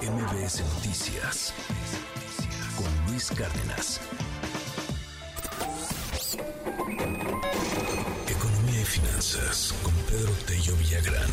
[0.00, 1.54] MBS Noticias
[2.76, 4.00] con Luis Cárdenas.
[8.28, 11.30] Economía y finanzas con Pedro Tello Villagrán.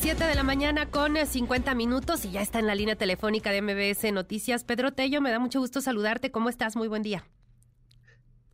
[0.00, 3.60] Siete de la mañana con 50 minutos y ya está en la línea telefónica de
[3.60, 4.64] MBS Noticias.
[4.64, 6.30] Pedro Tello, me da mucho gusto saludarte.
[6.30, 6.76] ¿Cómo estás?
[6.76, 7.24] Muy buen día.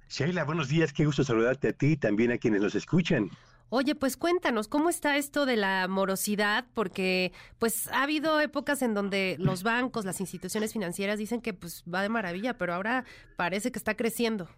[0.09, 0.93] Sheila, buenos días.
[0.93, 3.31] Qué gusto saludarte a ti y también a quienes nos escuchan.
[3.75, 6.67] Oye, pues cuéntanos, ¿cómo está esto de la morosidad?
[6.75, 11.83] Porque pues ha habido épocas en donde los bancos, las instituciones financieras dicen que pues
[11.85, 14.51] va de maravilla, pero ahora parece que está creciendo.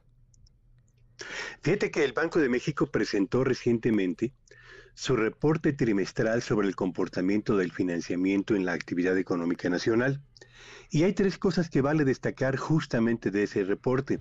[1.63, 4.33] Fíjate que el Banco de México presentó recientemente
[4.95, 10.21] su reporte trimestral sobre el comportamiento del financiamiento en la actividad económica nacional.
[10.91, 14.19] Y hay tres cosas que vale destacar justamente de ese reporte.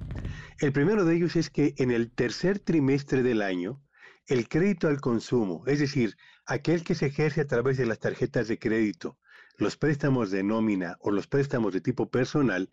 [0.60, 3.82] El primero de ellos es que en el tercer trimestre del año,
[4.28, 8.48] el crédito al consumo, es decir, aquel que se ejerce a través de las tarjetas
[8.48, 9.18] de crédito,
[9.58, 12.70] los préstamos de nómina o los préstamos de tipo personal,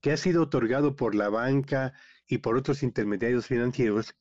[0.00, 1.92] que ha sido otorgado por la banca
[2.26, 4.16] y por otros intermediarios financieros,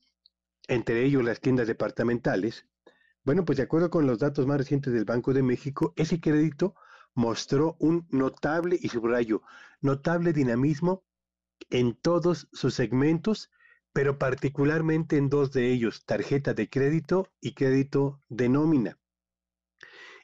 [0.67, 2.65] entre ellos las tiendas departamentales,
[3.23, 6.75] bueno, pues de acuerdo con los datos más recientes del Banco de México, ese crédito
[7.13, 9.41] mostró un notable, y subrayo,
[9.81, 11.03] notable dinamismo
[11.69, 13.51] en todos sus segmentos,
[13.93, 18.97] pero particularmente en dos de ellos, tarjeta de crédito y crédito de nómina.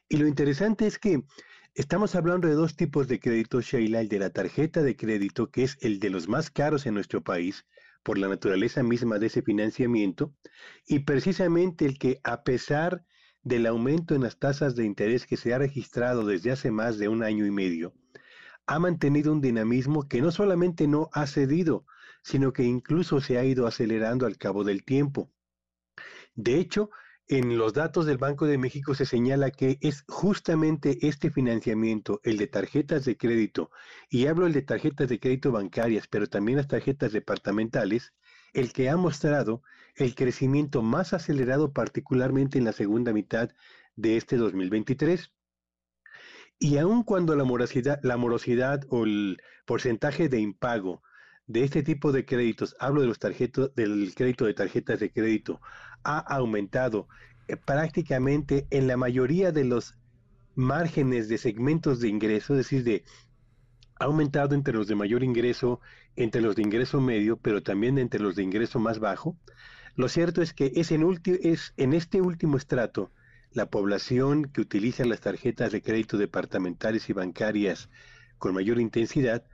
[0.08, 1.22] Y lo interesante es que
[1.74, 5.64] estamos hablando de dos tipos de crédito, Sheila, el de la tarjeta de crédito, que
[5.64, 7.66] es el de los más caros en nuestro país,
[8.02, 10.32] por la naturaleza misma de ese financiamiento,
[10.86, 13.04] y precisamente el que a pesar
[13.42, 17.08] del aumento en las tasas de interés que se ha registrado desde hace más de
[17.08, 17.94] un año y medio,
[18.66, 21.86] ha mantenido un dinamismo que no solamente no ha cedido,
[22.22, 25.30] sino que incluso se ha ido acelerando al cabo del tiempo.
[26.34, 26.90] De hecho,
[27.28, 32.36] en los datos del Banco de México se señala que es justamente este financiamiento, el
[32.36, 33.70] de tarjetas de crédito,
[34.08, 38.12] y hablo el de tarjetas de crédito bancarias, pero también las tarjetas departamentales,
[38.52, 39.62] el que ha mostrado
[39.96, 43.50] el crecimiento más acelerado particularmente en la segunda mitad
[43.96, 45.32] de este 2023.
[46.58, 51.02] Y aun cuando la morosidad, la morosidad o el porcentaje de impago
[51.46, 55.60] de este tipo de créditos, hablo de los tarjetos, del crédito de tarjetas de crédito,
[56.02, 57.08] ha aumentado
[57.48, 59.96] eh, prácticamente en la mayoría de los
[60.54, 63.04] márgenes de segmentos de ingreso, es decir, de
[63.98, 65.80] ha aumentado entre los de mayor ingreso,
[66.16, 69.36] entre los de ingreso medio, pero también entre los de ingreso más bajo.
[69.94, 71.02] Lo cierto es que es en,
[71.42, 73.10] es en este último estrato
[73.56, 77.88] la población que utiliza las tarjetas de crédito departamentales y bancarias
[78.36, 79.44] con mayor intensidad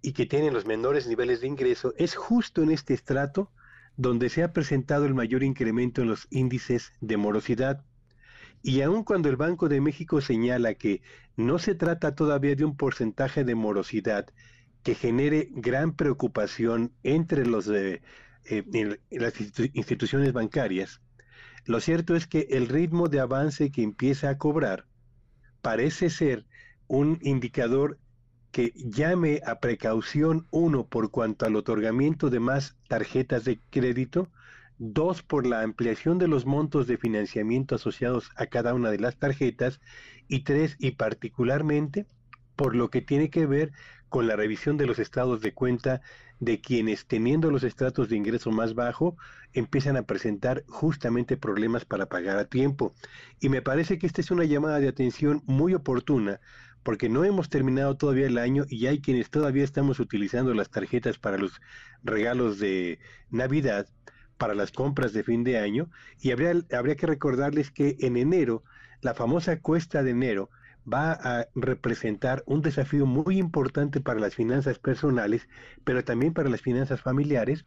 [0.00, 3.50] y que tienen los menores niveles de ingreso, es justo en este estrato
[3.96, 7.84] donde se ha presentado el mayor incremento en los índices de morosidad.
[8.62, 11.02] Y aun cuando el Banco de México señala que
[11.36, 14.28] no se trata todavía de un porcentaje de morosidad
[14.84, 18.02] que genere gran preocupación entre los eh,
[18.44, 19.34] en, las
[19.74, 21.00] instituciones bancarias,
[21.68, 24.86] lo cierto es que el ritmo de avance que empieza a cobrar
[25.60, 26.46] parece ser
[26.86, 27.98] un indicador
[28.52, 34.30] que llame a precaución, uno, por cuanto al otorgamiento de más tarjetas de crédito,
[34.78, 39.18] dos por la ampliación de los montos de financiamiento asociados a cada una de las
[39.18, 39.78] tarjetas
[40.26, 42.06] y tres y particularmente
[42.56, 43.72] por lo que tiene que ver
[44.08, 46.00] con la revisión de los estados de cuenta
[46.40, 49.16] de quienes teniendo los estratos de ingreso más bajo
[49.52, 52.94] empiezan a presentar justamente problemas para pagar a tiempo.
[53.40, 56.40] Y me parece que esta es una llamada de atención muy oportuna
[56.82, 61.18] porque no hemos terminado todavía el año y hay quienes todavía estamos utilizando las tarjetas
[61.18, 61.60] para los
[62.02, 62.98] regalos de
[63.30, 63.86] Navidad
[64.38, 65.90] para las compras de fin de año
[66.20, 68.62] y habría, habría que recordarles que en enero,
[69.00, 70.50] la famosa cuesta de enero,
[70.92, 75.48] va a representar un desafío muy importante para las finanzas personales,
[75.84, 77.66] pero también para las finanzas familiares.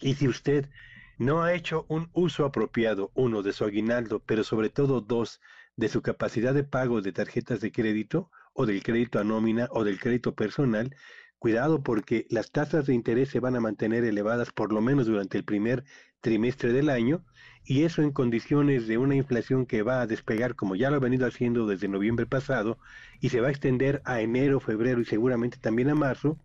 [0.00, 0.68] Y si usted
[1.18, 5.40] no ha hecho un uso apropiado, uno, de su aguinaldo, pero sobre todo dos,
[5.76, 9.84] de su capacidad de pago de tarjetas de crédito o del crédito a nómina o
[9.84, 10.94] del crédito personal,
[11.38, 15.36] Cuidado porque las tasas de interés se van a mantener elevadas por lo menos durante
[15.36, 15.84] el primer
[16.26, 17.22] trimestre del año
[17.64, 20.98] y eso en condiciones de una inflación que va a despegar como ya lo ha
[20.98, 22.78] venido haciendo desde noviembre pasado
[23.20, 26.36] y se va a extender a enero, febrero y seguramente también a marzo,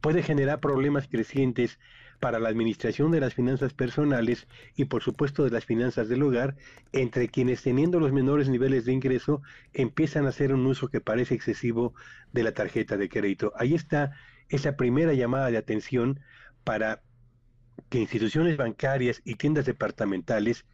[0.00, 1.80] puede generar problemas crecientes
[2.20, 4.46] para la administración de las finanzas personales
[4.76, 6.54] y por supuesto de las finanzas del hogar,
[6.92, 9.42] entre quienes teniendo los menores niveles de ingreso
[9.72, 11.92] empiezan a hacer un uso que parece excesivo
[12.32, 13.52] de la tarjeta de crédito.
[13.56, 14.12] Ahí está
[14.48, 16.20] esa primera llamada de atención
[16.62, 17.02] para
[17.88, 20.64] que instituciones bancarias y tiendas departamentales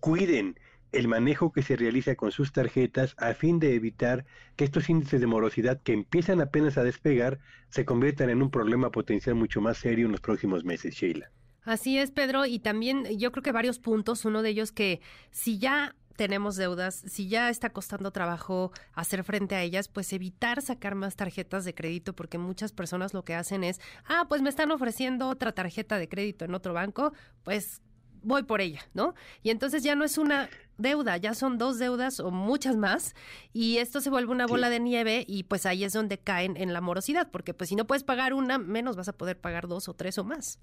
[0.00, 0.58] cuiden
[0.92, 4.24] el manejo que se realiza con sus tarjetas a fin de evitar
[4.56, 8.90] que estos índices de morosidad que empiezan apenas a despegar se conviertan en un problema
[8.90, 11.30] potencial mucho más serio en los próximos meses, Sheila.
[11.64, 15.00] Así es, Pedro, y también yo creo que varios puntos, uno de ellos que
[15.30, 20.62] si ya tenemos deudas, si ya está costando trabajo hacer frente a ellas, pues evitar
[20.62, 24.48] sacar más tarjetas de crédito, porque muchas personas lo que hacen es, ah, pues me
[24.48, 27.12] están ofreciendo otra tarjeta de crédito en otro banco,
[27.42, 27.82] pues
[28.22, 29.14] voy por ella, ¿no?
[29.42, 33.14] Y entonces ya no es una deuda, ya son dos deudas o muchas más,
[33.52, 36.72] y esto se vuelve una bola de nieve y pues ahí es donde caen en
[36.72, 39.88] la morosidad, porque pues si no puedes pagar una, menos vas a poder pagar dos
[39.88, 40.58] o tres o más.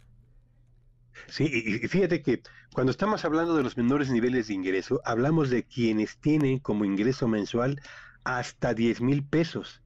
[1.27, 2.41] Sí, y fíjate que
[2.73, 7.27] cuando estamos hablando de los menores niveles de ingreso, hablamos de quienes tienen como ingreso
[7.27, 7.81] mensual
[8.23, 9.81] hasta 10 mil pesos.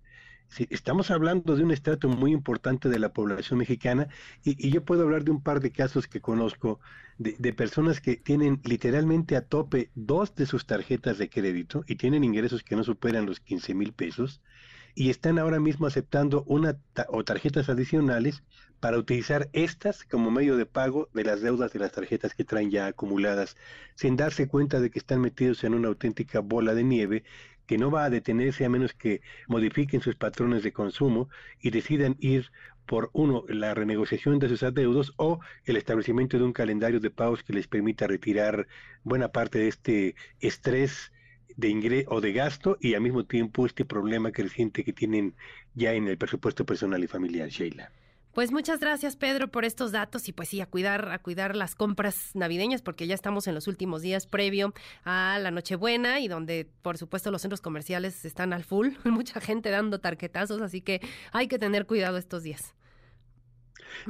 [0.69, 4.07] Estamos hablando de un estrato muy importante de la población mexicana
[4.43, 6.79] y, yo puedo hablar de un par de casos que conozco
[7.17, 11.95] de, de, personas que tienen literalmente a tope dos de sus tarjetas de crédito y
[11.95, 14.41] tienen ingresos que no superan los 15 mil pesos
[14.95, 16.77] y están ahora mismo aceptando una
[17.09, 18.43] o tarjetas adicionales
[18.79, 22.71] para utilizar estas como medio de pago de las deudas de las tarjetas que traen
[22.71, 23.57] ya acumuladas,
[23.95, 27.23] sin darse cuenta de que están metidos en una auténtica bola de nieve
[27.67, 32.15] que no va a detenerse a menos que modifiquen sus patrones de consumo y decidan
[32.19, 32.51] ir
[32.85, 37.43] por uno, la renegociación de sus adeudos o el establecimiento de un calendario de pagos
[37.43, 38.67] que les permita retirar
[39.03, 41.11] buena parte de este estrés
[41.55, 45.35] de ingreso o de gasto y al mismo tiempo este problema creciente que tienen
[45.73, 47.91] ya en el presupuesto personal y familiar, Sheila.
[48.35, 51.73] Pues muchas gracias, Pedro, por estos datos y pues sí, a cuidar, a cuidar las
[51.73, 54.73] compras navideñas, porque ya estamos en los últimos días previo
[55.05, 59.69] a la Nochebuena y donde, por supuesto, los centros comerciales están al full, mucha gente
[59.69, 60.99] dando tarquetazos, así que
[61.31, 62.75] hay que tener cuidado estos días.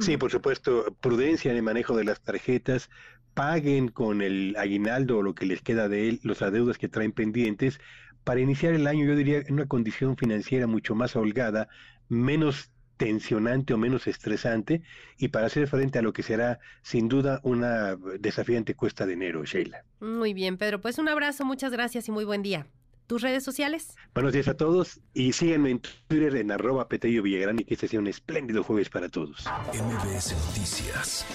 [0.00, 2.90] Sí, por supuesto, prudencia en el manejo de las tarjetas,
[3.36, 7.12] paguen con el aguinaldo o lo que les queda de él los adeudos que traen
[7.12, 7.78] pendientes
[8.24, 11.68] para iniciar el año, yo diría, en una condición financiera mucho más holgada,
[12.08, 14.82] menos tensionante o menos estresante
[15.18, 19.44] y para hacer frente a lo que será sin duda una desafiante cuesta de enero,
[19.44, 19.84] Sheila.
[20.00, 20.80] Muy bien, Pedro.
[20.80, 22.66] Pues un abrazo, muchas gracias y muy buen día.
[23.06, 23.94] ¿Tus redes sociales?
[24.14, 27.86] Buenos días a todos y síganme en Twitter en arroba Petello Villagrán y que este
[27.86, 29.44] sea un espléndido jueves para todos.
[29.74, 31.26] MBS Noticias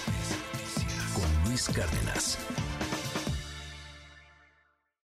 [1.70, 2.38] Cárdenas.